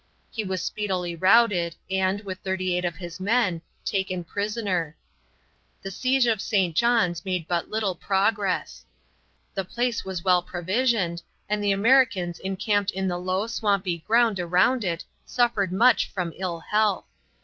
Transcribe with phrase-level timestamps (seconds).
[0.31, 4.97] He was speedily routed and, with 38 of his men, taken prisoner.
[5.83, 6.75] The siege of St.
[6.75, 8.83] John's made but little progress.
[9.53, 14.83] The place was well provisioned, and the Americans encamped in the low, swampy ground around
[14.83, 17.05] it suffered much from ill health.